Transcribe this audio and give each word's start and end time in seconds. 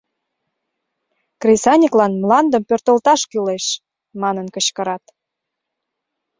«Кресаньыклан 1.41 2.13
мландым 2.21 2.63
пӧртылташ 2.69 3.21
кӱлеш!»— 3.31 3.65
манын 4.21 4.47
кычкырат. 4.55 5.03